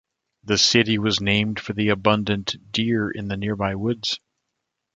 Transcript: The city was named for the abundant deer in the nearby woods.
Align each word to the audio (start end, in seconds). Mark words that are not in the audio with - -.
The 0.45 0.57
city 0.57 0.97
was 0.97 1.21
named 1.21 1.59
for 1.59 1.73
the 1.73 1.89
abundant 1.89 2.55
deer 2.71 3.11
in 3.11 3.27
the 3.27 3.37
nearby 3.37 3.75
woods. 3.75 4.19